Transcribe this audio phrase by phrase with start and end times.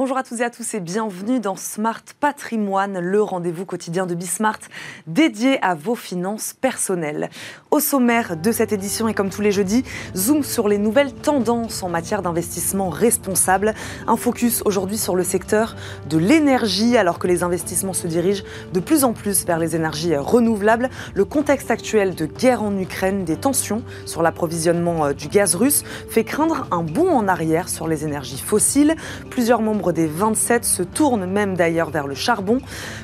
[0.00, 4.14] Bonjour à toutes et à tous et bienvenue dans Smart Patrimoine, le rendez-vous quotidien de
[4.14, 4.60] Bismart
[5.06, 7.28] dédié à vos finances personnelles.
[7.72, 9.84] Au sommaire de cette édition et comme tous les jeudis,
[10.16, 13.76] zoom sur les nouvelles tendances en matière d'investissement responsable.
[14.08, 15.76] Un focus aujourd'hui sur le secteur
[16.08, 18.42] de l'énergie alors que les investissements se dirigent
[18.72, 20.90] de plus en plus vers les énergies renouvelables.
[21.14, 25.84] Le contexte actuel de guerre en Ukraine, des tensions sur l'approvisionnement euh, du gaz russe
[26.08, 28.96] fait craindre un bond en arrière sur les énergies fossiles.
[29.30, 32.58] Plusieurs membres des 27 se tournent même d'ailleurs vers le charbon.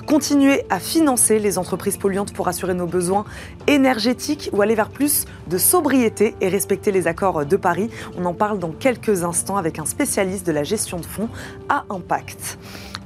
[0.09, 3.25] Continuer à financer les entreprises polluantes pour assurer nos besoins
[3.67, 7.91] énergétiques ou aller vers plus de sobriété et respecter les accords de Paris.
[8.17, 11.29] On en parle dans quelques instants avec un spécialiste de la gestion de fonds
[11.69, 12.59] à impact.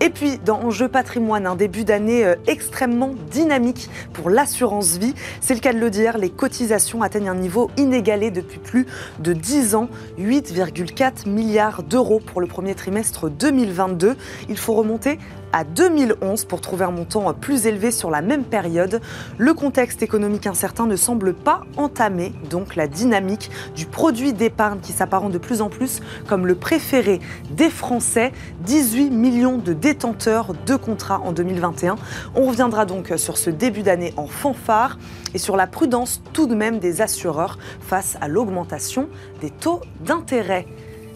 [0.02, 5.14] Et puis, dans Enjeu patrimoine, un début d'année euh, extrêmement dynamique pour l'assurance vie.
[5.42, 8.86] C'est le cas de le dire, les cotisations atteignent un niveau inégalé depuis plus
[9.18, 14.16] de 10 ans, 8,4 milliards d'euros pour le premier trimestre 2022.
[14.48, 15.18] Il faut remonter
[15.52, 19.00] à 2011 pour trouver un montant plus élevé sur la même période.
[19.38, 24.92] Le contexte économique incertain ne semble pas entamer donc la dynamique du produit d'épargne qui
[24.92, 28.32] s'apparente de plus en plus comme le préféré des Français.
[28.64, 31.96] 18 millions de détenteurs de contrats en 2021.
[32.34, 34.98] On reviendra donc sur ce début d'année en fanfare
[35.34, 39.08] et sur la prudence tout de même des assureurs face à l'augmentation
[39.40, 40.66] des taux d'intérêt.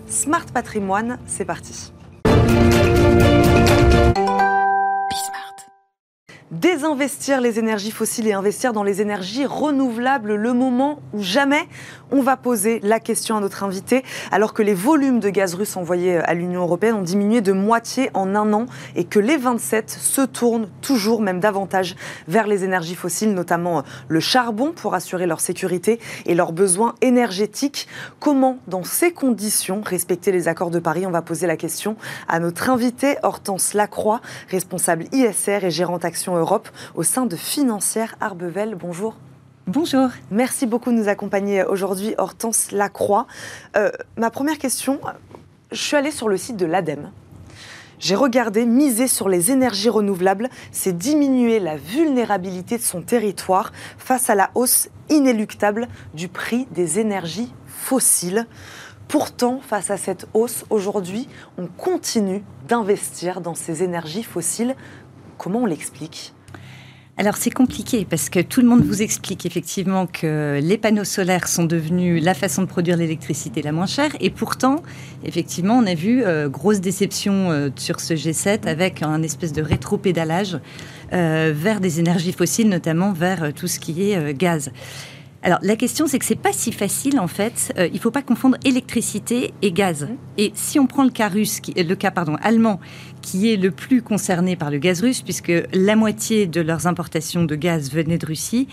[0.07, 1.93] Smart Patrimoine, c'est parti.
[6.51, 11.67] Désinvestir les énergies fossiles et investir dans les énergies renouvelables, le moment où jamais
[12.13, 15.75] on va poser la question à notre invité, alors que les volumes de gaz russe
[15.77, 19.89] envoyés à l'Union européenne ont diminué de moitié en un an et que les 27
[19.89, 21.97] se tournent toujours, même davantage,
[22.29, 27.89] vers les énergies fossiles, notamment le charbon, pour assurer leur sécurité et leurs besoins énergétiques.
[28.21, 31.07] Comment, dans ces conditions, respecter les accords de Paris?
[31.07, 31.97] On va poser la question
[32.29, 38.17] à notre invité, Hortense Lacroix, responsable ISR et gérante Action Europe au sein de Financière
[38.21, 38.75] Arbevel.
[38.75, 39.17] Bonjour.
[39.67, 40.11] Bonjour.
[40.31, 43.27] Merci beaucoup de nous accompagner aujourd'hui, Hortense Lacroix.
[43.77, 45.01] Euh, ma première question,
[45.73, 47.11] je suis allée sur le site de l'ADEME.
[47.99, 54.29] J'ai regardé, miser sur les énergies renouvelables, c'est diminuer la vulnérabilité de son territoire face
[54.29, 58.47] à la hausse inéluctable du prix des énergies fossiles.
[59.09, 64.75] Pourtant, face à cette hausse, aujourd'hui, on continue d'investir dans ces énergies fossiles.
[65.39, 66.33] Comment on l'explique?
[67.17, 71.47] Alors c'est compliqué parce que tout le monde vous explique effectivement que les panneaux solaires
[71.47, 74.83] sont devenus la façon de produire l'électricité la moins chère et pourtant
[75.25, 79.63] effectivement on a vu euh, grosse déception euh, sur ce G7 avec un espèce de
[79.63, 80.59] rétro-pédalage
[81.13, 84.73] euh, vers des énergies fossiles notamment vers tout ce qui est gaz.
[85.45, 87.73] Alors la question c'est que c'est pas si facile en fait.
[87.93, 90.09] il faut pas confondre électricité et gaz.
[90.37, 92.81] Et si on prend le cas russe, qui, le cas pardon allemand,
[93.25, 97.43] qui est le plus concerné par le gaz russe, puisque la moitié de leurs importations
[97.43, 98.69] de gaz venaient de Russie,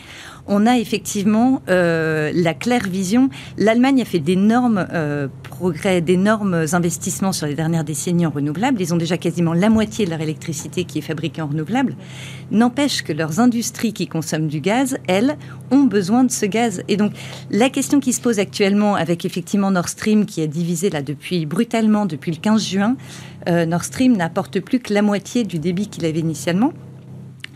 [0.46, 3.30] on a effectivement euh, la claire vision.
[3.58, 8.82] L'Allemagne a fait d'énormes euh, progrès, d'énormes investissements sur les dernières décennies en renouvelables.
[8.82, 11.96] Ils ont déjà quasiment la moitié de leur électricité qui est fabriquée en renouvelables.
[12.52, 15.38] N'empêche que leurs industries qui consomment du gaz, elles,
[15.72, 16.84] ont besoin de ce gaz.
[16.90, 17.14] Et donc,
[17.50, 21.46] la question qui se pose actuellement avec effectivement Nord Stream, qui a divisé là depuis
[21.46, 22.98] brutalement depuis le 15 juin,
[23.48, 26.74] Nord Stream n'apporte plus que la moitié du débit qu'il avait initialement.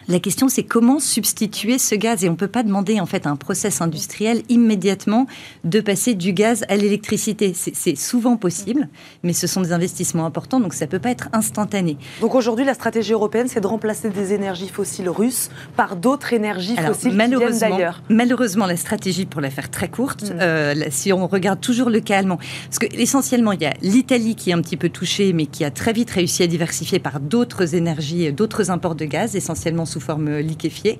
[0.07, 2.23] La question, c'est comment substituer ce gaz?
[2.23, 5.25] Et on ne peut pas demander en fait à un process industriel immédiatement
[5.63, 7.53] de passer du gaz à l'électricité.
[7.55, 8.88] C'est souvent possible,
[9.23, 11.97] mais ce sont des investissements importants, donc ça ne peut pas être instantané.
[12.21, 16.75] Donc aujourd'hui, la stratégie européenne, c'est de remplacer des énergies fossiles russes par d'autres énergies
[16.75, 18.03] fossiles malheureusement, d'ailleurs.
[18.09, 20.39] Malheureusement, la stratégie, pour la faire très courte, mm.
[20.39, 22.37] euh, si on regarde toujours le cas allemand,
[22.69, 25.63] parce que essentiellement, il y a l'Italie qui est un petit peu touchée, mais qui
[25.63, 30.01] a très vite réussi à diversifier par d'autres énergies, d'autres imports de gaz, essentiellement sous
[30.01, 31.00] forme liquéfiée.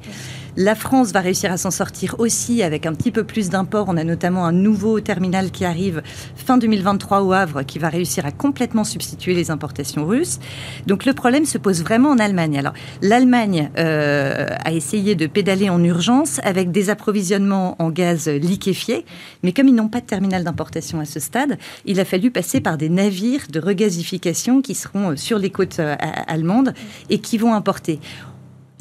[0.58, 3.88] La France va réussir à s'en sortir aussi avec un petit peu plus d'imports.
[3.90, 6.02] On a notamment un nouveau terminal qui arrive
[6.38, 10.40] fin 2023 au Havre qui va réussir à complètement substituer les importations russes.
[10.88, 12.58] Donc le problème se pose vraiment en Allemagne.
[12.58, 12.72] Alors
[13.02, 19.04] l'Allemagne euh, a essayé de pédaler en urgence avec des approvisionnements en gaz liquéfié,
[19.44, 22.62] mais comme ils n'ont pas de terminal d'importation à ce stade, il a fallu passer
[22.62, 25.98] par des navires de regasification qui seront sur les côtes euh,
[26.28, 26.74] allemandes
[27.10, 28.00] et qui vont importer.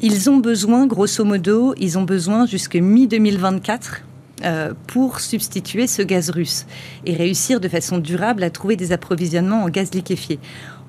[0.01, 4.01] Ils ont besoin, grosso modo, ils ont besoin jusqu'à mi-2024
[4.43, 6.65] euh, pour substituer ce gaz russe
[7.05, 10.39] et réussir de façon durable à trouver des approvisionnements en gaz liquéfié.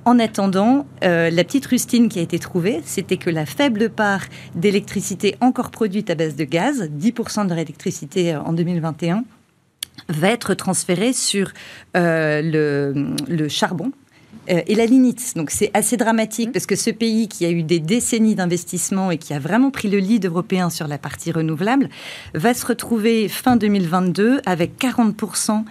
[0.05, 4.23] En attendant, euh, la petite rustine qui a été trouvée, c'était que la faible part
[4.57, 9.23] d'électricité encore produite à base de gaz, 10% de leur électricité euh, en 2021,
[10.09, 11.53] va être transférée sur
[11.95, 13.93] le, charbon
[14.51, 15.35] euh, et la lignite.
[15.37, 16.53] Donc c'est assez dramatique mmh.
[16.53, 19.89] parce que ce pays qui a eu des décennies d'investissement et qui a vraiment pris
[19.89, 21.89] le lead européen sur la partie renouvelable
[22.35, 25.65] va se retrouver fin 2022 avec 40%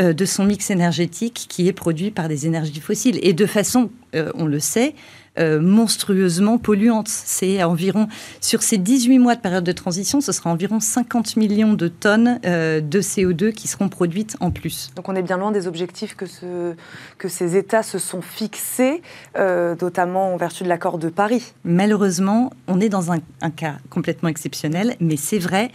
[0.00, 3.18] euh, de son mix énergétique qui est produit par des énergies fossiles.
[3.22, 4.94] Et de façon, euh, on le sait,
[5.38, 7.06] euh, monstrueusement polluante.
[7.06, 8.08] C'est environ,
[8.40, 12.40] sur ces 18 mois de période de transition, ce sera environ 50 millions de tonnes
[12.44, 14.90] euh, de CO2 qui seront produites en plus.
[14.96, 16.74] Donc on est bien loin des objectifs que, ce,
[17.18, 19.00] que ces États se sont fixés,
[19.36, 21.52] euh, notamment en vertu de l'accord de Paris.
[21.62, 25.70] Malheureusement, on est dans un, un cas complètement exceptionnel, mais c'est vrai,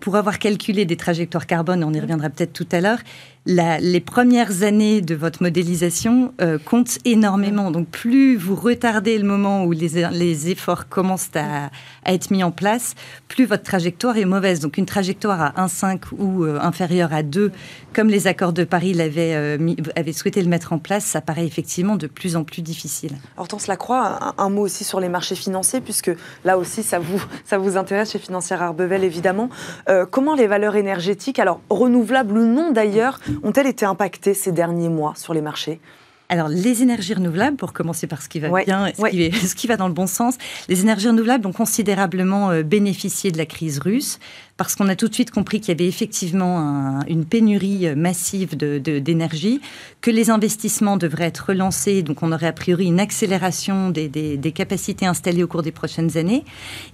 [0.00, 2.98] pour avoir calculé des trajectoires carbone, on y reviendra peut-être tout à l'heure,
[3.46, 7.70] les premières années de votre modélisation euh, comptent énormément.
[7.70, 11.70] Donc plus vous retardez le moment où les, efforts commencent à,
[12.06, 12.94] être mis en place,
[13.28, 14.60] plus votre trajectoire est mauvaise.
[14.60, 17.52] Donc une trajectoire à 1,5 ou euh, inférieure à 2,
[17.92, 21.96] comme les accords de Paris l'avaient euh, souhaité le mettre en place, ça paraît effectivement
[21.96, 23.12] de plus en plus difficile.
[23.36, 26.10] Hortense Lacroix, un, un mot aussi sur les marchés financiers, puisque
[26.44, 29.50] là aussi ça vous, ça vous intéresse chez Financière Arbevel évidemment.
[30.10, 35.14] comment les valeurs énergétiques, alors renouvelables ou non d'ailleurs, ont-elles été impactées ces derniers mois
[35.16, 35.80] sur les marchés?
[36.30, 39.66] Alors, les énergies renouvelables, pour commencer par ce qui va bien, ce, qui, ce, qui,
[39.66, 40.36] va dans le bon sens,
[40.68, 44.18] les énergies renouvelables ont considérablement euh, bénéficié de la crise russe
[44.56, 49.60] parce qu'on a tout de suite compris qu'il y avait effectivement une pénurie massive d'énergie,
[50.00, 54.52] que les investissements devraient être relancés, donc on aurait a priori une accélération des, des,
[54.52, 56.44] capacités installées au cours des prochaines années.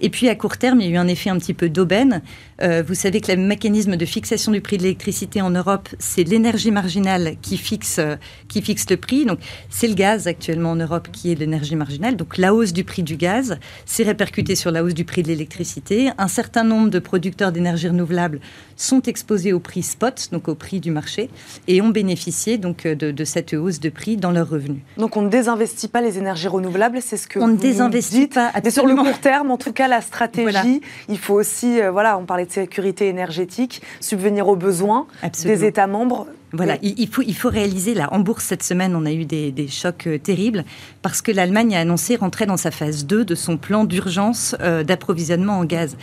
[0.00, 2.22] Et puis à court terme, il y a eu un effet un petit peu d'aubaine.
[2.62, 6.24] Euh, vous savez que le mécanisme de fixation du prix de l'électricité en Europe, c'est
[6.24, 8.00] l'énergie marginale qui fixe,
[8.48, 9.26] qui fixe le prix.
[9.26, 12.16] Donc c'est le gaz actuellement en Europe qui est l'énergie marginale.
[12.16, 15.28] Donc la hausse du prix du gaz s'est répercutée sur la hausse du prix de
[15.28, 16.10] l'électricité.
[16.16, 18.40] Un certain nombre de producteurs d'énergie renouvelable
[18.80, 21.28] sont exposés au prix spot, donc au prix du marché,
[21.68, 24.80] et ont bénéficié donc euh, de, cette hausse de prix dans leurs revenus.
[24.96, 28.52] Donc on ne désinvestit pas les énergies renouvelables, c'est ce que on ne désinvestit pas.
[28.62, 32.18] Mais sur le court terme, en tout cas, la stratégie, il faut aussi, euh, voilà,
[32.18, 35.06] on parlait de sécurité énergétique, subvenir aux besoins
[35.44, 36.26] des États membres.
[36.52, 39.68] Voilà, il, faut, il faut réaliser, là, en bourse cette semaine, on a eu des,
[39.68, 40.64] chocs euh, terribles
[41.00, 45.58] parce que l'Allemagne a annoncé rentrer dans sa phase 2 de son plan d'urgence d'approvisionnement
[45.58, 45.96] en gaz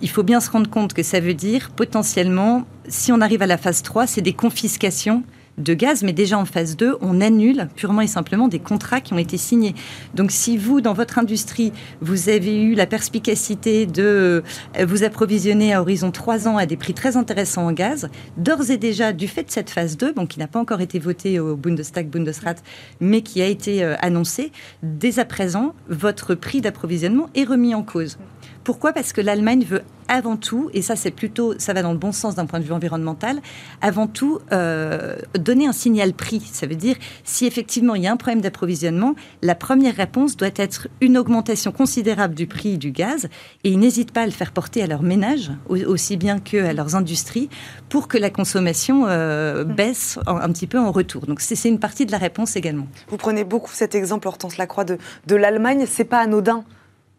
[0.00, 3.46] il faut bien se rendre compte que ça veut dire potentiellement, si on arrive à
[3.46, 5.22] la phase 3, c'est des confiscations
[5.58, 9.12] de gaz, mais déjà en phase 2, on annule purement et simplement des contrats qui
[9.12, 9.74] ont été signés.
[10.14, 14.42] Donc si vous, dans votre industrie, vous avez eu la perspicacité de
[14.76, 18.70] euh, vous approvisionner à horizon 3 ans à des prix très intéressants en gaz, d'ores
[18.70, 21.38] et déjà, du fait de cette phase 2, donc qui n'a pas encore été votée
[21.38, 22.56] au Bundestag, Bundesrat,
[23.00, 24.50] mais qui a été euh, annoncée,
[24.82, 28.18] dès à présent, votre prix d'approvisionnement est remis en cause.
[28.64, 28.94] Pourquoi?
[28.94, 32.12] Parce que l'Allemagne veut avant tout, et ça c'est plutôt, ça va dans le bon
[32.12, 33.40] sens d'un point de vue environnemental,
[33.80, 36.40] avant tout euh, donner un signal prix.
[36.52, 40.50] Ça veut dire si effectivement il y a un problème d'approvisionnement, la première réponse doit
[40.56, 43.28] être une augmentation considérable du prix du gaz,
[43.64, 46.96] et ils n'hésitent pas à le faire porter à leurs ménages aussi bien qu'à leurs
[46.96, 47.48] industries
[47.88, 49.74] pour que la consommation euh, mmh.
[49.74, 51.26] baisse un, petit peu en retour.
[51.26, 52.86] Donc c'est une partie de la réponse également.
[53.08, 55.84] Vous prenez beaucoup cet exemple, Hortense Lacroix, de, de l'Allemagne.
[55.88, 56.64] C'est pas anodin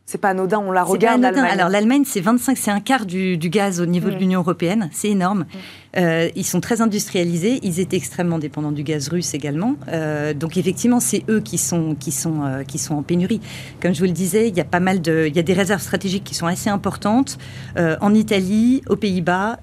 [0.05, 1.25] c'est pas anodin, on la regarde.
[1.25, 4.19] Alors l'Allemagne, c'est 25, c'est un quart du, gaz au niveau de mm.
[4.19, 5.39] l'Union européenne, c'est énorme.
[5.39, 5.57] Mm.
[5.97, 9.75] Euh, ils sont très industrialisés, ils étaient extrêmement dépendants du gaz russe également.
[9.87, 13.41] Euh, donc effectivement, c'est eux qui sont qui sont euh, qui sont en pénurie.
[13.81, 15.53] Comme je vous le disais, il y a pas mal de, il y a des
[15.53, 17.37] réserves stratégiques qui sont assez importantes
[17.77, 19.59] en Italie, aux Pays-Bas,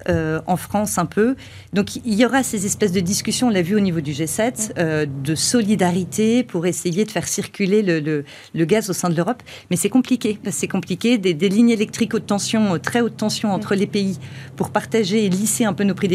[0.46, 1.34] en France un peu.
[1.72, 5.06] Donc il y aura ces espèces de discussions, on l'a vu au niveau du G7,
[5.06, 9.42] de solidarité pour essayer de faire circuler le, le, gaz au sein de l'Europe.
[9.70, 10.38] Mais c'est compliqué.
[10.50, 11.18] C'est compliqué.
[11.18, 14.18] Des, des, lignes électriques haute tension, très haute tension entre les pays
[14.56, 16.08] pour partager et lisser un peu nos prix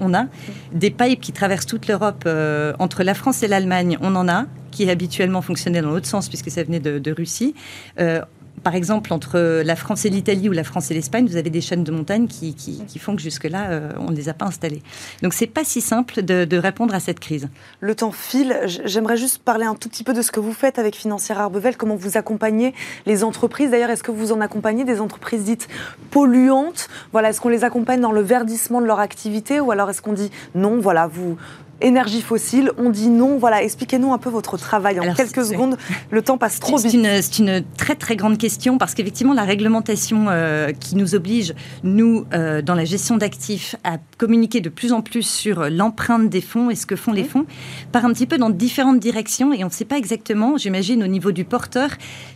[0.00, 0.26] on a.
[0.72, 4.46] Des pipes qui traversent toute l'Europe euh, entre la France et l'Allemagne, on en a
[4.70, 7.54] qui habituellement fonctionnaient dans l'autre sens puisque ça venait de, Russie.
[7.98, 8.22] Euh,
[8.62, 11.60] par exemple, entre la France et l'Italie ou la France et l'Espagne, vous avez des
[11.60, 12.54] chaînes de montagne qui,
[12.98, 14.82] font que jusque-là, euh, on ne les a pas installées.
[15.22, 17.48] Donc, c'est pas si simple de, répondre à cette crise.
[17.80, 18.58] Le temps file.
[18.84, 21.76] J'aimerais juste parler un tout petit peu de ce que vous faites avec Financière Arbevel,
[21.76, 22.74] comment vous accompagnez
[23.06, 23.70] les entreprises.
[23.70, 25.68] D'ailleurs, est-ce que vous en accompagnez des entreprises dites
[26.10, 26.88] polluantes?
[27.12, 30.12] Voilà, est-ce qu'on les accompagne dans le verdissement de leur activité ou alors est-ce qu'on
[30.12, 31.36] dit non, voilà, vous
[31.80, 32.72] énergie fossile.
[32.78, 33.38] On dit non.
[33.38, 35.76] Voilà, expliquez-nous un peu votre travail en quelques secondes.
[36.10, 36.90] Le temps passe trop vite.
[36.90, 42.26] C'est une, très très grande question parce qu'effectivement, la réglementation euh, qui nous oblige, nous,
[42.32, 46.70] euh, dans la gestion d'actifs, à communiquer de plus en plus sur l'empreinte des fonds
[46.70, 47.46] et ce que font les fonds,
[47.92, 51.06] part un petit peu dans différentes directions et on ne sait pas exactement, j'imagine, au
[51.06, 51.90] niveau du porteur,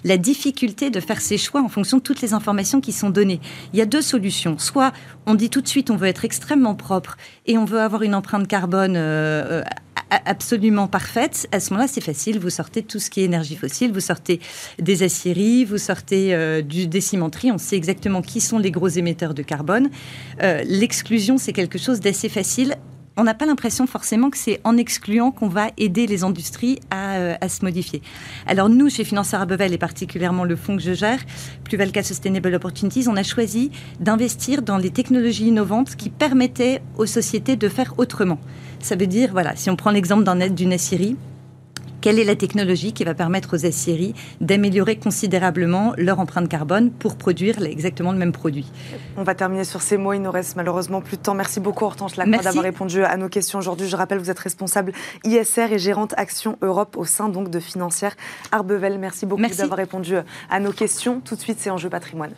[0.04, 3.40] la difficulté de faire ses choix en fonction de toutes les informations qui sont données.
[3.72, 4.58] Il y a deux solutions.
[4.58, 4.92] Soit
[5.26, 8.14] on dit tout de suite on veut être extrêmement propre et on veut avoir une
[8.14, 8.94] empreinte carbone.
[8.96, 9.33] Euh,
[10.24, 12.38] absolument parfaite, à ce moment-là, c'est facile.
[12.38, 14.40] Vous sortez tout ce qui est énergie fossile, vous sortez
[14.78, 17.52] des aciéries, vous sortez euh, du, des cimenteries.
[17.52, 19.90] On sait exactement qui sont les gros émetteurs de carbone.
[20.42, 22.76] Euh, l'exclusion, c'est quelque chose d'assez facile
[23.16, 27.36] on n'a pas l'impression forcément que c'est en excluant qu'on va aider les industries à,
[27.40, 28.02] à, se modifier.
[28.46, 31.20] Alors nous, chez Financeur Arbevel et particulièrement le fonds que je gère,
[31.64, 37.56] Pluvalca Sustainable Opportunities, on a choisi d'investir dans les technologies innovantes qui permettaient aux sociétés
[37.56, 38.38] de faire autrement.
[38.80, 41.16] Ça veut dire, voilà, si on prend l'exemple d'une aciérie,
[42.04, 47.16] quelle est la technologie qui va permettre aux aciéries d'améliorer considérablement leur empreinte carbone pour
[47.16, 48.70] produire exactement le même produit
[49.16, 50.12] On va terminer sur ces mots.
[50.12, 51.32] Il nous reste malheureusement plus de temps.
[51.32, 53.88] Merci beaucoup, Hortense Lacroix, d'avoir répondu à nos questions aujourd'hui.
[53.88, 54.92] Je rappelle, vous êtes responsable
[55.24, 58.14] ISR et gérante Action Europe au sein donc de Financière
[58.52, 58.98] Arbevel.
[58.98, 60.16] Merci beaucoup d'avoir répondu
[60.50, 61.22] à nos questions.
[61.24, 62.32] Tout de suite, c'est Enjeu patrimoine.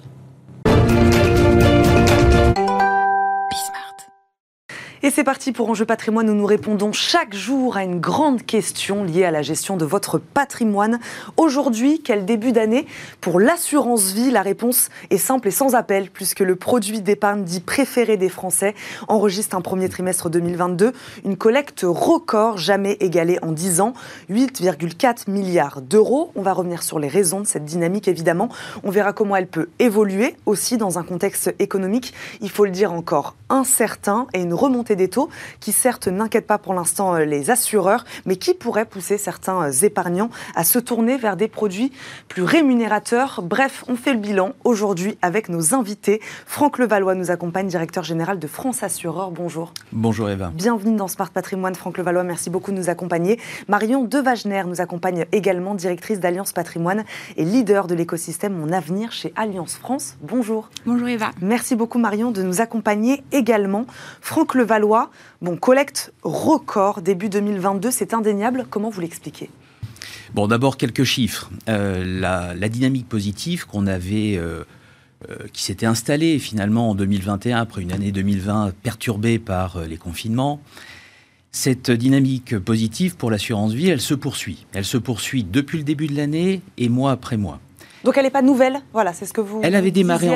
[5.07, 9.05] Et c'est parti pour Enjeu patrimoine où nous répondons chaque jour à une grande question
[9.05, 10.99] liée à la gestion de votre patrimoine.
[11.37, 12.87] Aujourd'hui, quel début d'année
[13.21, 17.61] Pour l'assurance vie, la réponse est simple et sans appel puisque le produit d'épargne dit
[17.61, 18.75] préféré des Français
[19.07, 20.93] enregistre un premier trimestre 2022
[21.25, 23.93] une collecte record jamais égalée en 10 ans,
[24.29, 26.33] 8,4 milliards d'euros.
[26.35, 28.49] On va revenir sur les raisons de cette dynamique évidemment.
[28.83, 32.93] On verra comment elle peut évoluer aussi dans un contexte économique, il faut le dire
[32.93, 35.29] encore, incertain et une remontée des taux
[35.61, 39.73] qui certes n'inquiètent pas pour l'instant euh, les assureurs, mais qui pourraient pousser certains euh,
[39.83, 41.93] épargnants à se tourner vers des produits
[42.29, 43.43] plus rémunérateurs.
[43.43, 46.21] Bref, on fait le bilan aujourd'hui avec nos invités.
[46.47, 49.31] Franck Levallois nous accompagne, directeur général de France Assureur.
[49.31, 49.73] Bonjour.
[49.93, 50.51] Bonjour Eva.
[50.55, 51.75] Bienvenue dans Smart Patrimoine.
[51.75, 53.39] Franck Levallois, merci beaucoup de nous accompagner.
[53.69, 57.05] Marion Devagener nous accompagne également, directrice d'Alliance Patrimoine
[57.37, 60.17] et leader de l'écosystème Mon Avenir chez Alliance France.
[60.23, 60.71] Bonjour.
[60.85, 61.31] Bonjour Eva.
[61.41, 63.87] Merci beaucoup Marion de nous accompagner également.
[64.21, 64.86] Franck Levallois
[65.43, 68.67] Bon, collecte record début 2022, c'est indéniable.
[68.69, 69.51] Comment vous l'expliquez?
[70.35, 71.51] Bon, d'abord quelques chiffres.
[71.69, 74.65] Euh, la, dynamique positive qu'on avait, euh,
[75.31, 80.61] euh, qui s'était installée finalement en 2021 après une année 2020 perturbée par les confinements.
[81.53, 84.67] Cette dynamique positive pour l'assurance vie, elle se poursuit.
[84.75, 87.61] Elle se poursuit depuis le début de l'année et mois après mois.
[88.05, 89.61] Donc elle n'est pas nouvelle, voilà, c'est ce que vous.
[89.65, 90.35] Elle avait démarré, en,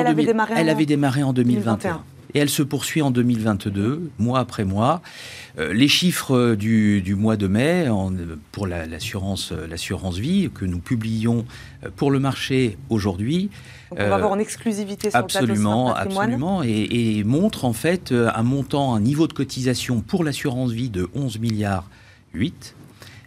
[0.57, 5.01] elle avait démarré en 2021 et elle se poursuit en 2022, mois après mois.
[5.59, 7.87] Euh, les chiffres du, mois de mai
[8.51, 11.45] pour l'assurance l'assurance vie que nous publions
[11.83, 13.49] euh, pour le marché aujourd'hui.
[13.91, 18.11] on va avoir en exclusivité sur absolument, le plateau Absolument, et, et, montre en fait
[18.11, 21.89] euh, un montant, un niveau de cotisation pour l'assurance vie de 11 milliards
[22.33, 22.75] 8,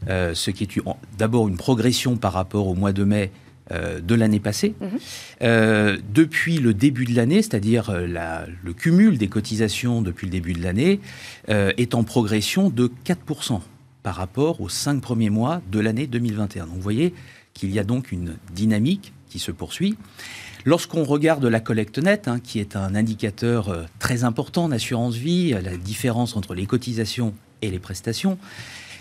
[0.08, 0.80] ce qui est
[1.18, 3.30] d'abord une progression par rapport au mois de mai
[3.72, 4.74] euh, de l'année passée.
[4.78, 4.88] Mhm.
[5.40, 8.06] Euh, depuis le début de l'année, c'est-à-dire euh,
[8.62, 11.00] le cumul des cotisations depuis le début de l'année,
[11.48, 13.62] est en progression de 4%
[14.02, 16.66] par rapport aux cinq premiers mois de l'année 2021.
[16.66, 17.14] Donc vous voyez
[17.54, 19.96] qu'il y a donc une dynamique qui se poursuit.
[20.66, 25.78] Lorsqu'on regarde la collecte nette, hein, qui est un indicateur très important d'assurance vie, la
[25.78, 28.36] différence entre les cotisations et les prestations,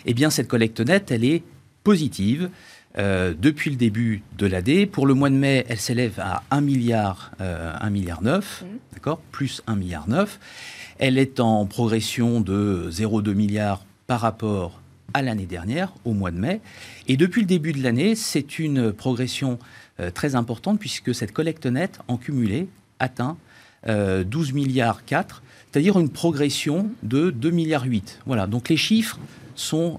[0.06, 1.44] eh bien cette collecte nette, elle est
[1.84, 2.50] positive.
[3.00, 4.86] Euh, depuis le début de l'année.
[4.86, 8.68] Pour le mois de mai, elle s'élève à 1 milliard, euh, 1 milliard 9, mmh.
[8.94, 10.40] d'accord, plus 1 milliard 9.
[11.00, 14.80] Elle est en progression de 0,2 milliard par rapport
[15.16, 16.62] à l'année dernière, au mois de mai.
[17.08, 19.58] Et depuis le début de l'année, c'est une progression
[20.00, 22.68] euh, très importante puisque cette collecte nette en cumulé
[23.00, 23.38] atteint
[23.88, 28.20] 12 euh, milliards 4, c'est-à-dire une progression de 2 milliards 8.
[28.28, 29.20] Voilà, donc les chiffres
[29.56, 29.98] sont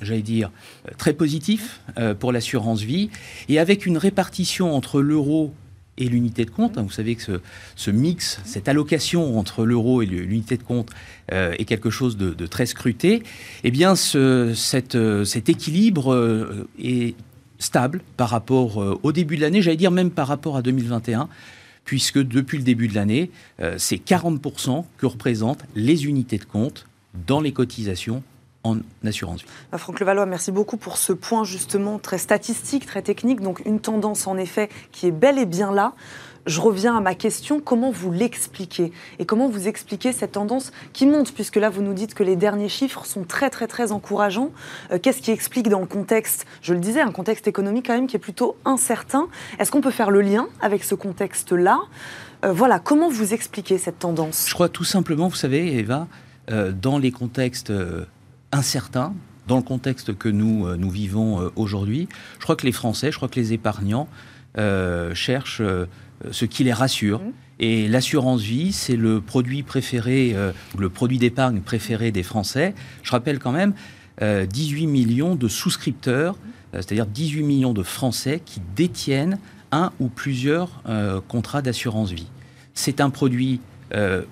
[0.00, 0.50] j'allais dire,
[0.98, 3.10] très positif euh, pour l'assurance vie,
[3.48, 5.54] et avec une répartition entre l'euro
[5.98, 6.78] et l'unité de compte.
[6.78, 7.40] Hein, vous savez que
[7.76, 10.90] ce, mix, cette allocation entre l'euro et l'unité de compte
[11.32, 13.22] euh, est quelque chose de, très scruté.
[13.64, 14.54] Eh bien, ce,
[14.94, 17.14] euh, cet équilibre est
[17.58, 21.28] stable par rapport au début de l'année, j'allais dire même par rapport à 2021
[21.84, 23.32] puisque depuis le début de l'année,
[23.76, 26.86] c'est 40% que représentent les unités de compte
[27.26, 28.22] dans les cotisations
[28.64, 29.42] en assurance.
[29.70, 33.40] Bah, Franck Levallois, merci beaucoup pour ce point justement très statistique, très technique.
[33.40, 35.94] Donc une tendance en effet qui est bel et bien là.
[36.44, 38.90] Je reviens à ma question, comment vous l'expliquez?
[39.20, 41.32] Et comment vous expliquez cette tendance qui monte?
[41.32, 44.50] Puisque là, vous nous dites que les derniers chiffres sont très, très, très encourageants.
[44.90, 48.08] Euh, qu'est-ce qui explique dans le contexte, je le disais, un contexte économique quand même
[48.08, 49.28] qui est plutôt incertain
[49.60, 51.78] Est-ce qu'on peut faire le lien avec ce contexte-là?
[52.44, 54.46] Euh, Voilà, comment vous expliquez cette tendance?
[54.48, 56.08] Je crois tout simplement, vous savez, Eva,
[56.50, 57.72] euh, dans les contextes
[58.52, 59.14] incertain
[59.48, 62.08] dans le contexte que nous, euh, nous vivons euh, aujourd'hui.
[62.38, 64.08] Je crois que les Français, je crois que les épargnants
[64.58, 65.62] euh, cherchent
[66.30, 67.20] ce qui les rassure.
[67.20, 67.32] Mmh.
[67.58, 70.34] Et l'assurance vie, c'est le produit préféré,
[70.76, 72.74] le produit d'épargne préféré des Français.
[73.04, 73.74] Je rappelle quand même
[74.20, 76.36] 18 millions de souscripteurs,
[76.72, 79.38] c'est-à-dire 18 millions de Français qui détiennent
[79.70, 80.82] un ou plusieurs
[81.28, 82.26] contrats d'assurance vie.
[82.74, 83.60] C'est un produit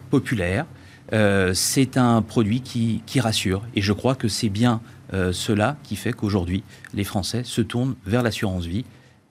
[0.09, 0.67] populaire,
[1.13, 4.81] c'est un produit qui, rassure, et je crois que c'est bien
[5.33, 6.63] cela qui fait qu'aujourd'hui,
[6.95, 8.85] les Français se tournent vers l'assurance vie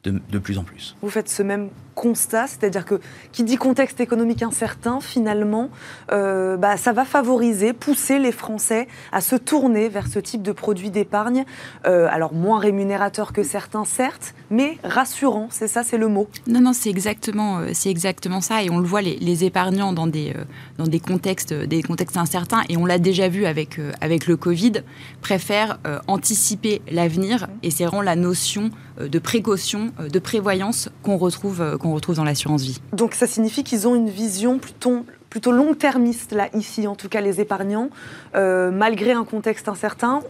[0.03, 0.95] de, plus en plus.
[1.01, 1.69] Vous faites ce même
[1.99, 3.01] constat, c'est-à-dire que
[3.33, 5.69] qui dit contexte économique incertain, finalement,
[6.13, 10.53] euh, bah, ça va favoriser, pousser les Français à se tourner vers ce type de
[10.53, 11.43] produit d'épargne,
[11.85, 16.29] euh, alors moins rémunérateur que certains, certes, mais rassurant, c'est ça, c'est le mot.
[16.47, 20.07] Non, non, c'est exactement, euh, c'est exactement ça, et on le voit, les, épargnants dans
[20.07, 20.33] des,
[20.77, 24.83] dans des contextes, des contextes incertains, et on l'a déjà vu avec, avec le Covid,
[25.21, 32.15] préfèrent anticiper l'avenir, et c'est vraiment la notion de précaution, de prévoyance qu'on retrouve, retrouve
[32.15, 32.79] dans l'assurance vie.
[32.93, 37.21] Donc ça signifie qu'ils ont une vision plutôt, plutôt long-termiste, là, ici, en tout cas
[37.21, 37.89] les épargnants.
[38.35, 40.21] Euh, malgré un contexte incertain,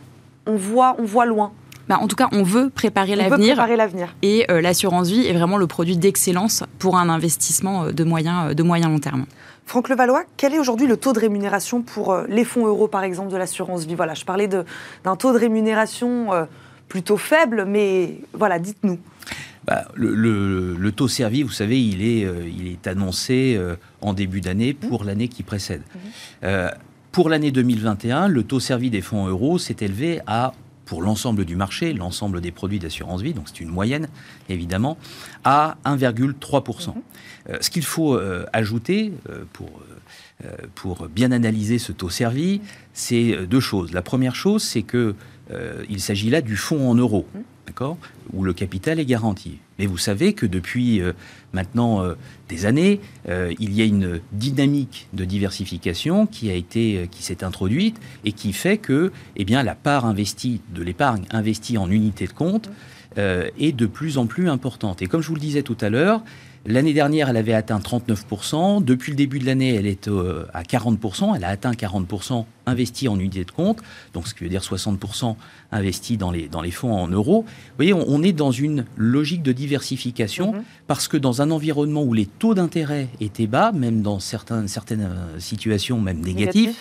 [0.45, 1.51] on voit, on voit loin.
[1.87, 3.57] Bah, en tout cas, on veut préparer l'avenir.
[4.21, 8.53] Et euh, l'assurance vie est vraiment le produit d'excellence pour un investissement euh, de moyen,
[8.53, 9.25] de moyen long terme.
[9.65, 13.31] Franck Levallois, quel est aujourd'hui le taux de rémunération pour les fonds euros, par exemple,
[13.31, 13.93] de l'assurance vie?
[13.93, 16.29] Voilà, je parlais d'un taux de rémunération
[16.87, 18.97] plutôt faible, mais voilà, dites-nous.
[19.65, 24.41] Bah, le, taux servi, vous savez, il est, euh, il est annoncé euh, en début
[24.41, 25.81] d'année pour l'année qui précède.
[25.81, 26.01] Mhm.
[26.43, 26.69] Euh,
[27.11, 30.53] pour l'année 2021, le taux servi des fonds euros s'est élevé à,
[30.85, 34.07] pour l'ensemble du marché, l'ensemble des produits d'assurance vie, donc c'est une moyenne
[34.47, 34.97] évidemment,
[35.43, 36.93] à 1,3%.
[36.95, 37.57] Mhm.
[37.61, 38.19] ce qu'il faut
[38.53, 39.13] ajouter
[39.53, 39.81] pour
[40.75, 42.61] pour bien analyser ce taux servi,
[42.93, 43.91] c'est deux choses.
[43.91, 45.15] La première chose, c'est que
[45.89, 47.25] il s'agit là du fonds en euros.
[47.33, 47.43] Mhm
[48.33, 49.57] où le capital est garanti.
[49.77, 51.13] Mais vous savez que depuis euh,
[51.53, 52.15] maintenant euh,
[52.47, 57.43] des années, euh, il y a une dynamique de diversification qui a été, qui s'est
[57.43, 62.27] introduite et qui fait que, eh bien, la part investie de l'épargne investie en unité
[62.27, 62.69] de compte
[63.17, 65.01] est de plus en plus importante.
[65.01, 66.23] Et comme je vous le disais tout à l'heure,
[66.69, 68.83] L'année dernière, elle avait atteint 39%.
[68.83, 71.35] Depuis le début de l'année, elle est euh, à 40%.
[71.35, 73.79] Elle a atteint 40% investi en unité de compte,
[74.13, 75.35] donc ce qui veut dire 60%
[75.71, 77.43] investi dans les, dans les fonds en euros.
[77.47, 80.63] Vous voyez, on, est dans une logique de diversification mhm.
[80.85, 85.09] parce que dans un environnement où les taux d'intérêt étaient bas, même dans certaines, certaines
[85.09, 86.75] euh, situations même négatives,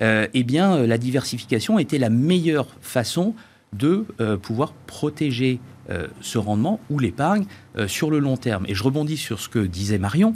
[0.00, 3.34] euh, eh bien, la diversification était la meilleure façon
[3.72, 4.06] de
[4.40, 5.58] pouvoir protéger
[5.90, 7.44] euh, ce rendement ou l'épargne
[7.76, 8.64] euh, sur le long terme.
[8.68, 10.34] Et je rebondis sur ce que disait Marion.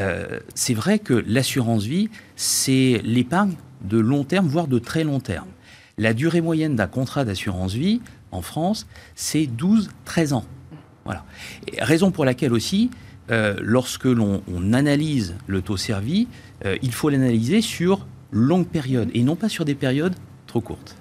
[0.00, 5.20] Euh, c'est vrai que l'assurance vie, c'est l'épargne de long terme, voire de très long
[5.20, 5.46] terme.
[5.98, 8.00] La durée moyenne d'un contrat d'assurance vie
[8.32, 10.44] en France, c'est 12-13 ans.
[11.04, 11.24] Voilà.
[11.78, 12.90] raison pour laquelle aussi,
[13.30, 14.42] lorsque l'on
[14.74, 16.28] analyse le taux servi,
[16.82, 20.14] il faut l'analyser sur longue période et non pas sur des périodes
[20.46, 20.96] trop courtes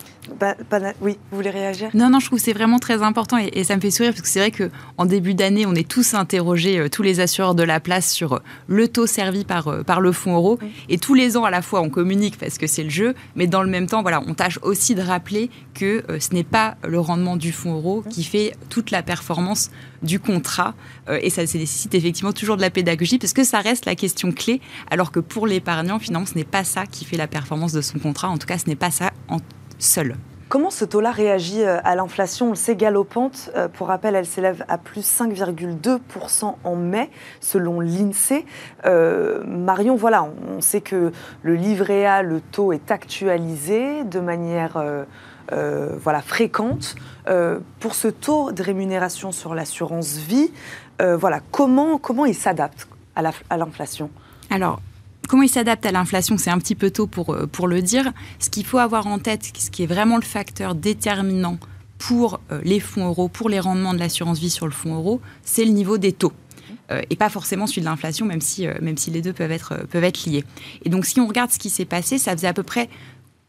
[1.02, 1.90] oui, vous voulez réagir?
[1.94, 4.22] Non, non, je trouve que c'est vraiment très important et, ça me fait sourire parce
[4.22, 7.64] que c'est vrai qu'en début d'année, on est tous interrogés, euh, tous les assureurs de
[7.64, 10.60] la place, sur euh, le taux servi par, euh, par le fonds euro.
[10.90, 13.48] Et tous les ans, à la fois, on communique parce que c'est le jeu, mais
[13.48, 17.00] dans le même temps, voilà, on tâche aussi de rappeler que ce n'est pas le
[17.00, 19.70] rendement du fonds euro qui fait toute la performance
[20.02, 20.74] du contrat.
[21.22, 24.62] et ça nécessite effectivement toujours de la pédagogie parce que ça reste la question clé,
[24.90, 28.00] alors que pour l'épargnant, finalement, ce n'est pas ça qui fait la performance de son
[28.00, 28.30] contrat.
[28.30, 29.40] En tout cas, ce n'est pas ça en
[29.80, 30.16] seul.
[30.50, 32.48] Comment ce taux-là réagit euh, à l'inflation?
[32.48, 33.52] On le sait, galopante.
[33.58, 37.10] Euh, pour rappel, elle s'élève à plus 5,2% en mai,
[37.42, 38.46] selon l'INSEE.
[38.86, 41.12] Euh, Marion, voilà, on sait que
[41.44, 44.82] le livret A, le taux est actualisé de manière
[45.52, 46.96] voilà, fréquente.
[47.80, 50.52] pour ce taux de rémunération sur l'assurance vie,
[51.00, 54.10] voilà, comment, comment il s'adapte à l'inflation?
[54.50, 54.80] Alors,
[55.28, 58.14] Comment il s'adapte à l'inflation C'est un petit peu tôt pour, euh, pour le dire.
[58.40, 61.58] Ce qu'il faut avoir en tête, ce qui est vraiment le facteur déterminant
[61.98, 65.20] pour euh, les fonds euros, pour les rendements de l'assurance vie sur le fonds euro,
[65.44, 66.32] c'est le niveau des taux.
[66.92, 69.86] Euh, et pas forcément celui de l'inflation, même si, même si les deux peuvent être,
[69.90, 70.46] peuvent être liés.
[70.86, 72.90] Et donc, si on regarde ce qui s'est passé, ça faisait à peu près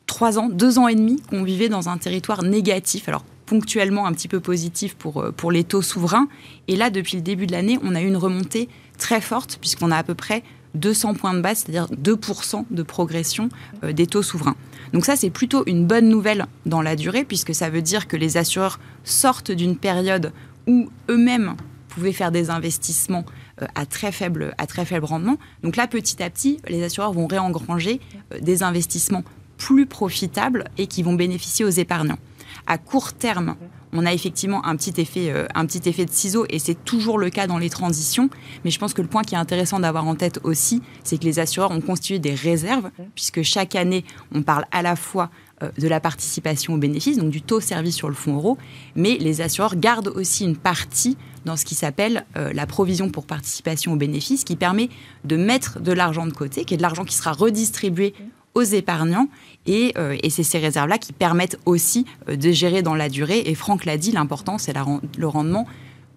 [0.06, 3.08] trois ans, deux ans et demi qu'on vivait dans un territoire négatif.
[3.08, 6.28] Alors, ponctuellement un petit peu positif pour, pour les taux souverains.
[6.66, 9.90] Et là, depuis le début de l'année, on a eu une remontée très forte, puisqu'on
[9.90, 10.42] a à peu près
[10.74, 13.48] 200 points de base, c'est-à-dire 2% de progression
[13.84, 14.56] euh, des taux souverains.
[14.92, 18.16] Donc ça, c'est plutôt une bonne nouvelle dans la durée, puisque ça veut dire que
[18.16, 20.32] les assureurs sortent d'une période
[20.66, 21.54] où eux-mêmes
[21.88, 23.24] pouvaient faire des investissements
[23.62, 25.38] euh, à très, faible, à très faible rendement.
[25.62, 28.00] Donc là, petit à petit, les assureurs vont réengranger
[28.32, 29.24] euh, des investissements
[29.56, 32.18] plus profitables et qui vont bénéficier aux épargnants.
[32.66, 33.56] À court terme,
[33.92, 37.18] on a effectivement un petit effet, euh, un petit effet de ciseau et c'est toujours
[37.18, 38.30] le cas dans les transitions.
[38.64, 41.24] Mais je pense que le point qui est intéressant d'avoir en tête aussi, c'est que
[41.24, 45.30] les assureurs ont constitué des réserves, puisque chaque année, on parle à la fois
[45.62, 48.58] euh, de la participation aux bénéfices, donc du taux servi sur le fonds euro,
[48.94, 53.26] mais les assureurs gardent aussi une partie dans ce qui s'appelle euh, la provision pour
[53.26, 54.88] participation aux bénéfices, qui permet
[55.24, 58.14] de mettre de l'argent de côté, qui est de l'argent qui sera redistribué
[58.58, 59.28] aux épargnants.
[59.66, 63.42] Et, euh, et c'est ces réserves-là qui permettent aussi de gérer dans la durée.
[63.46, 64.74] Et Franck l'a dit, l'important, c'est
[65.18, 65.66] le rendement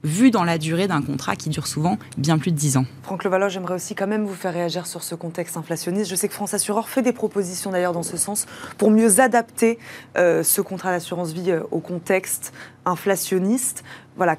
[0.03, 2.85] vu dans la durée d'un contrat qui dure souvent bien plus de 10 ans.
[3.03, 6.09] Franck Levallois, j'aimerais aussi quand même vous faire réagir sur ce contexte inflationniste.
[6.09, 8.45] Je sais que France Assureur fait des propositions d'ailleurs dans ce sens
[8.77, 9.77] pour mieux adapter
[10.17, 12.53] euh, ce contrat d'assurance vie euh, au contexte
[12.85, 13.83] inflationniste.
[14.17, 14.37] Voilà,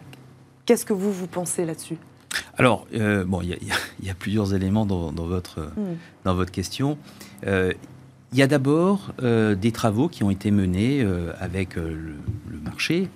[0.67, 1.97] qu'est-ce que vous, vous pensez là-dessus?
[2.57, 3.59] Alors, euh, bon, il
[4.03, 5.97] y, a plusieurs éléments dans, votre, hmm.
[6.25, 6.97] dans votre question.
[8.33, 11.07] Il y a d'abord des travaux qui ont été menés
[11.39, 12.17] avec le,
[12.49, 13.09] le, marché,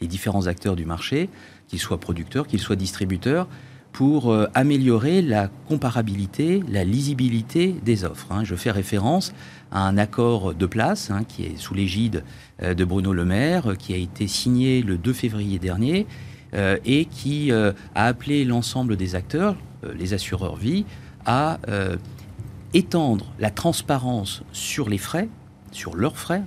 [0.00, 1.28] les différents acteurs du marché,
[1.68, 3.46] qu'ils soient producteurs, qu'ils soient distributeurs,
[3.92, 8.28] pour euh, améliorer la comparabilité, la lisibilité des offres.
[8.30, 8.44] Hein.
[8.44, 9.32] Je fais référence
[9.72, 12.22] à un accord de place hein, qui est sous l'égide
[12.62, 16.06] euh, de Bruno Le Maire, qui a été signé le 2 février dernier
[16.54, 19.56] euh, et qui a appelé l'ensemble des acteurs,
[19.98, 20.84] les assureurs vie,
[21.26, 21.58] à
[22.74, 25.28] étendre la transparence sur les frais
[25.72, 26.42] sur leurs frais,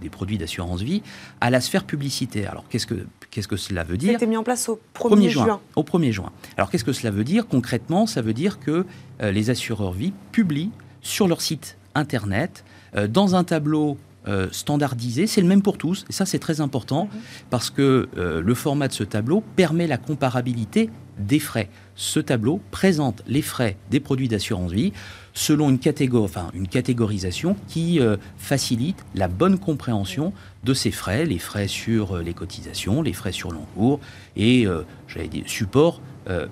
[0.00, 1.02] des, produits d'assurance vie,
[1.40, 2.50] à la sphère publicitaire.
[2.50, 5.60] Alors qu'est-ce que, qu'est-ce que cela veut dire été mis en place au 1er, juin.
[5.76, 6.32] Au 1er juin.
[6.56, 8.86] Alors qu'est-ce que cela veut dire Concrètement, ça veut dire que
[9.22, 15.26] euh, les assureurs vie publient sur leur site internet, euh, dans un tableau euh, standardisé,
[15.26, 17.20] c'est le même pour tous, et ça c'est très important, mhm.
[17.50, 21.68] parce que le format de ce tableau permet la comparabilité des frais.
[21.94, 24.92] Ce tableau présente les frais des produits d'assurance vie
[25.34, 30.32] selon une, catégorie, enfin, une catégorisation qui euh, facilite la bonne compréhension
[30.64, 34.00] de ces frais, les frais sur euh, les cotisations, les frais sur l'encours
[34.36, 36.00] et, euh, j'allais dire, support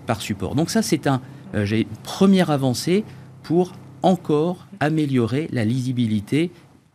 [0.04, 0.56] par support.
[0.56, 1.22] Donc ça, c'est un,
[1.54, 3.04] une première avancée
[3.44, 6.50] pour encore améliorer la lisibilité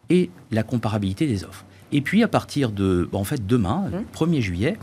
[0.09, 1.63] et la comparabilité des offres.
[1.93, 4.77] Et puis à partir de, en fait, demain, le 1er juillet,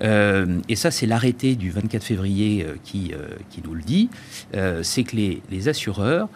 [0.00, 4.08] euh, et ça, c'est l'arrêté du 24 février euh, qui, euh, qui, nous le dit,
[4.82, 6.28] c'est que les, les assureurs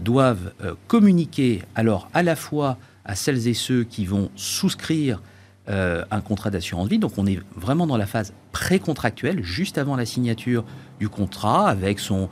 [0.00, 0.52] doivent
[0.88, 5.22] communiquer alors à la fois à celles et ceux qui vont souscrire
[5.66, 6.98] un contrat d'assurance vie.
[6.98, 10.64] Donc on est vraiment dans la phase pré-contractuelle, juste avant la signature
[10.98, 12.28] du contrat, avec son,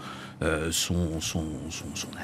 [0.70, 1.44] son, son,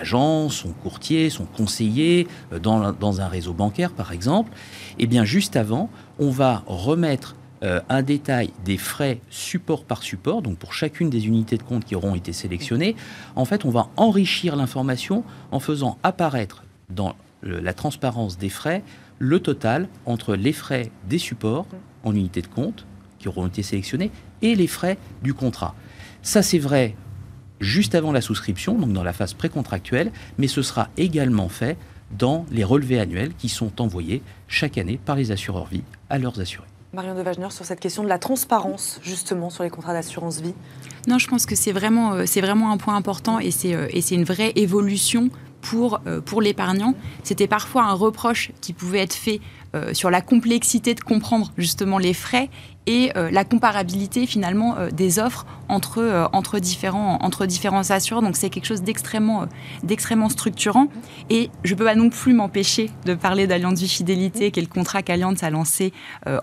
[0.00, 2.26] agent, son courtier, son conseiller,
[2.62, 4.52] dans, dans, un réseau bancaire par exemple.
[4.98, 10.42] Et bien juste avant, on va remettre euh, un détail des frais support par support,
[10.42, 12.96] donc pour chacune des unités de compte qui auront été sélectionnées,
[13.36, 18.82] en fait, on va enrichir l'information en faisant apparaître dans la transparence des frais
[19.18, 21.66] le total entre les frais des supports
[22.04, 22.86] en unités de compte
[23.18, 24.10] qui auront été sélectionnés
[24.42, 25.74] et les frais du contrat.
[26.22, 26.94] Ça, c'est vrai
[27.60, 31.76] juste avant la souscription, donc dans la phase précontractuelle, mais ce sera également fait
[32.16, 36.40] dans les relevés annuels qui sont envoyés chaque année par les assureurs vie à leurs
[36.40, 36.68] assurés.
[36.94, 40.54] Marion de Wagener, sur cette question de la transparence, justement, sur les contrats d'assurance vie
[41.06, 44.52] Non, je pense que c'est vraiment, euh, un point important et c'est, euh, une vraie
[44.56, 45.28] évolution
[45.60, 46.94] pour, euh, pour l'épargnant.
[47.24, 49.40] C'était parfois un reproche qui pouvait être fait
[49.92, 52.48] sur la complexité de comprendre justement les frais
[52.88, 58.22] et la comparabilité finalement des offres entre, entre, différents, entre différents assureurs.
[58.22, 59.46] Donc c'est quelque chose d'extrêmement,
[59.82, 60.88] d'extrêmement structurant.
[61.28, 64.62] Et je ne peux pas non plus m'empêcher de parler d'Alliance Vie Fidélité, qui est
[64.62, 65.92] le contrat qu'Alliance a lancé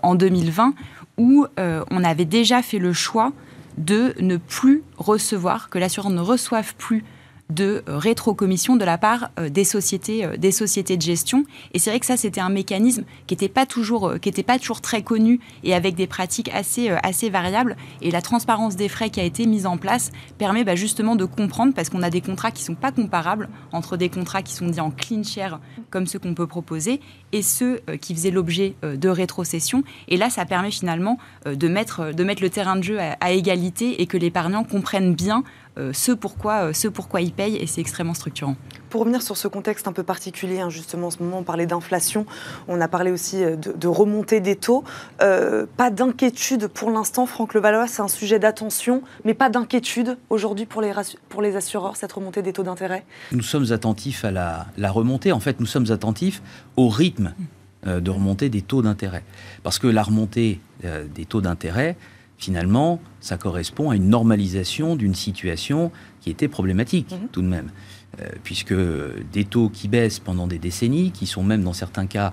[0.04, 0.74] en 2020,
[1.18, 3.32] où on avait déjà fait le choix
[3.76, 7.04] de ne plus recevoir, que l'assureur ne reçoive plus
[7.50, 11.44] de euh, rétrocommission de la part euh, des sociétés, euh, des sociétés de gestion.
[11.72, 14.14] Et c'est vrai que ça, c'était un mécanisme qui n'était pas toujours,
[14.46, 17.76] pas toujours très connu et avec des pratiques assez, assez variables.
[18.02, 21.24] Et la transparence des frais qui a été mise en place permet bah, justement de
[21.24, 24.66] comprendre, parce qu'on a des contrats qui sont pas comparables entre des contrats qui sont
[24.66, 27.00] dits en clean share, comme ceux qu'on peut proposer,
[27.32, 29.82] et ceux qui faisaient l'objet de rétrocession.
[30.08, 33.32] Et là, ça permet finalement de mettre, de mettre le terrain de jeu à, à
[33.32, 35.44] égalité et que l'épargnant comprenne bien
[35.92, 38.56] ce, pourquoi, euh, ce pourquoi ils payent et c'est extrêmement structurant.
[38.88, 41.66] Pour revenir sur ce contexte un peu particulier, hein, justement en ce moment on parlait
[41.66, 42.24] d'inflation,
[42.66, 44.84] on a parlé aussi euh, de, remontée des taux.
[45.18, 50.82] pas d'inquiétude pour l'instant, Franck Levallois, c'est un sujet d'attention, mais pas d'inquiétude aujourd'hui pour
[50.82, 50.92] les,
[51.28, 53.04] pour les assureurs, cette remontée des taux d'intérêt?
[53.32, 56.42] Nous sommes attentifs à la, la, remontée, en fait nous sommes attentifs
[56.76, 57.34] au rythme
[57.84, 59.22] de remontée des taux d'intérêt.
[59.62, 61.96] Parce que la remontée des taux d'intérêt,
[62.38, 67.28] finalement, ça correspond à une normalisation d'une situation qui était problématique mhm.
[67.32, 67.70] tout de même.
[68.44, 68.74] puisque
[69.32, 72.32] des taux qui baissent pendant des décennies, qui sont même dans certains cas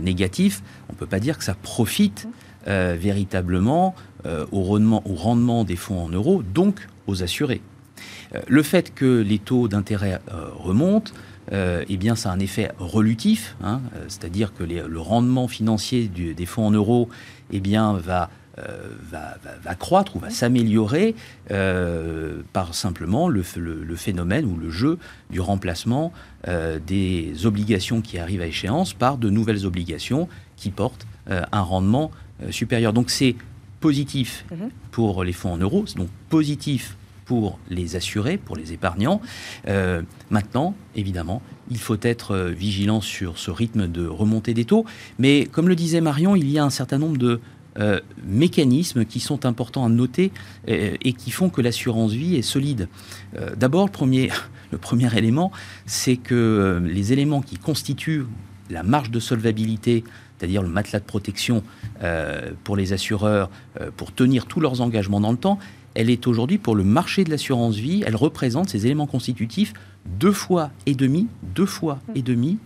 [0.00, 2.26] négatifs, on ne peut pas dire que ça profite
[2.66, 3.94] véritablement
[4.26, 7.60] au, rendement, au rendement des fonds en euros, donc aux assurés.
[8.46, 10.18] le fait que les taux d'intérêt
[10.56, 11.12] remontent,
[11.52, 16.08] euh, eh bien, ça a un effet relutif, hein, euh, c'est-à-dire que le rendement financier
[16.08, 17.08] des fonds en euros
[17.52, 21.14] eh bien, va, euh, va, croître ou va s'améliorer
[22.52, 24.98] par simplement le, phénomène ou le jeu
[25.30, 26.12] du remplacement
[26.46, 32.10] des obligations qui arrivent à échéance par de nouvelles obligations qui portent un rendement
[32.50, 32.92] supérieur.
[32.92, 33.36] Donc c'est
[33.80, 34.70] positif mm-hmm.
[34.90, 36.96] pour les fonds en euros, c'est donc positif
[37.28, 39.20] pour les assurés, pour les épargnants.
[39.68, 44.86] Euh, maintenant, évidemment, il faut être euh, vigilant sur ce rythme de remontée des taux.
[45.18, 47.38] Mais comme le disait Marion, il y a un certain nombre de
[47.78, 50.32] euh, mécanismes qui sont importants à noter
[50.66, 52.88] et, qui font que l'assurance vie est solide.
[53.56, 54.30] D'abord, le premier,
[54.72, 55.52] le premier élément,
[55.86, 58.26] c'est que les éléments qui constituent
[58.70, 60.04] la marge de solvabilité,
[60.38, 61.62] c'est-à-dire le matelas de protection
[62.64, 63.50] pour les assureurs,
[63.96, 65.58] pour tenir tous leurs engagements dans le temps,
[65.94, 69.72] elle est aujourd'hui pour le marché de l'assurance vie, elle représente ces éléments constitutifs
[70.06, 72.58] deux fois et demi, deux fois et demi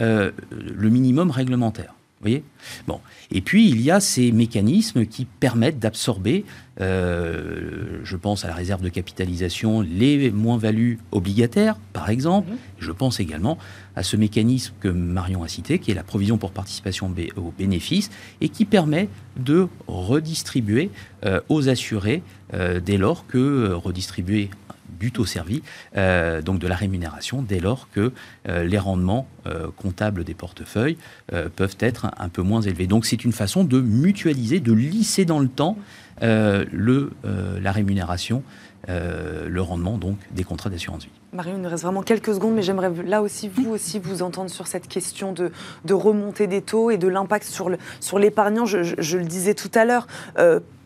[0.00, 1.94] euh, le minimum réglementaire.
[2.22, 2.44] Vous voyez?
[2.86, 3.00] Bon.
[3.32, 6.44] Et puis, il y a ces mécanismes qui permettent d'absorber,
[6.80, 12.52] euh, je pense à la réserve de capitalisation, les moins-values obligataires, par exemple.
[12.52, 12.56] Mhm.
[12.78, 13.58] Je pense également
[13.96, 18.08] à ce mécanisme que Marion a cité, qui est la provision pour participation aux bénéfices,
[18.40, 20.90] et qui permet de redistribuer
[21.26, 22.22] euh, aux assurés
[22.54, 24.48] euh, dès lors que redistribuer
[25.10, 25.62] taux servi,
[25.96, 28.12] euh, donc de la rémunération, dès lors que
[28.48, 30.96] euh, les rendements euh, comptables des portefeuilles
[31.56, 32.86] peuvent être un, peu moins élevés.
[32.86, 35.76] Donc c'est une façon de mutualiser, de lisser dans le temps
[36.20, 37.10] le,
[37.60, 38.42] la rémunération,
[38.88, 41.10] le rendement donc des contrats d'assurance vie.
[41.32, 44.50] Marion, il nous reste vraiment quelques secondes, mais j'aimerais là aussi, vous aussi, vous entendre
[44.50, 45.50] sur cette question de,
[45.84, 47.70] de remontée des taux et de l'impact sur
[48.18, 48.66] l'épargnant.
[48.66, 50.06] Sur je, je, le disais tout à l'heure,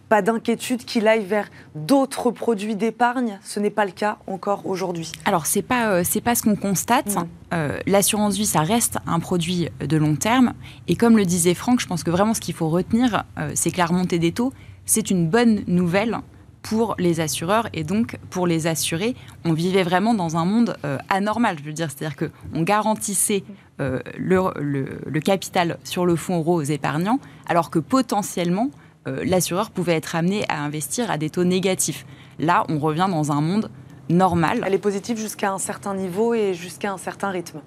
[0.08, 3.38] pas d'inquiétude qu'il aille vers d'autres produits d'épargne.
[3.42, 5.12] Ce n'est pas le cas encore aujourd'hui.
[5.24, 7.16] Alors, ce n'est pas, euh, c'est pas ce qu'on constate.
[7.52, 10.54] Euh, l'assurance vie, ça reste un produit de long terme.
[10.88, 13.70] Et comme le disait Franck, je pense que vraiment ce qu'il faut retenir, euh, c'est
[13.70, 14.52] que la remontée des taux,
[14.84, 16.18] c'est une bonne nouvelle
[16.62, 19.14] pour les assureurs et donc pour les assurés.
[19.44, 20.76] On vivait vraiment dans un monde
[21.08, 21.88] anormal, je veux dire.
[21.90, 23.44] C'est-à-dire qu'on garantissait
[23.78, 28.70] le, le capital sur le fonds euro aux épargnants, alors que potentiellement,
[29.06, 32.06] l'assureur pouvait être amené à investir à des taux négatifs.
[32.38, 33.70] Là, on revient dans un monde
[34.08, 34.62] normal.
[34.66, 37.60] Elle est positive jusqu'à un certain niveau et jusqu'à un certain rythme.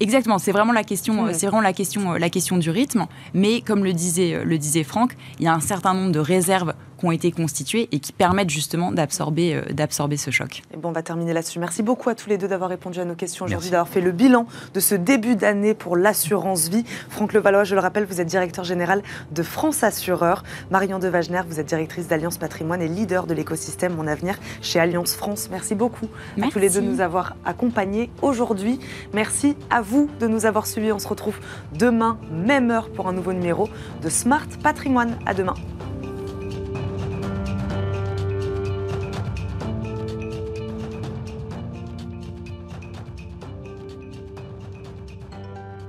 [0.00, 3.06] Exactement, c'est vraiment la question, c'est vraiment la question, la question du rythme.
[3.32, 6.74] Mais comme le disait, le disait Franck, il y a un certain nombre de réserves
[7.02, 10.62] ont été constituées et qui permettent justement d'absorber, euh, d'absorber ce choc.
[10.72, 11.58] Et bon, on va terminer là-dessus.
[11.58, 14.12] Merci beaucoup à tous les deux d'avoir répondu à nos questions aujourd'hui, d'avoir fait le
[14.12, 16.84] bilan de ce début d'année pour l'assurance vie.
[17.08, 19.02] Franck Levallois, je le rappelle, vous êtes directeur général
[19.32, 20.42] de France Assureur.
[20.70, 24.80] Marion De Wagener, vous êtes directrice d'Alliance Patrimoine et leader de l'écosystème Mon Avenir chez
[24.80, 25.48] Alliance France.
[25.50, 26.06] Merci beaucoup
[26.40, 28.80] à tous les deux de nous avoir accompagnés aujourd'hui.
[29.12, 30.92] Merci à vous de nous avoir suivis.
[30.92, 31.38] On se retrouve
[31.72, 33.68] demain, même heure, pour un nouveau numéro
[34.02, 35.16] de Smart Patrimoine.
[35.26, 35.54] À demain.